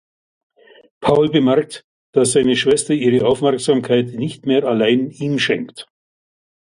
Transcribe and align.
Paul 0.99 1.29
bemerkt, 1.29 1.85
dass 2.11 2.31
seine 2.31 2.55
Schwester 2.55 2.95
ihre 2.95 3.23
Aufmerksamkeit 3.27 4.15
nicht 4.15 4.47
mehr 4.47 4.63
allein 4.63 5.11
ihm 5.11 5.37
schenkt. 5.37 5.85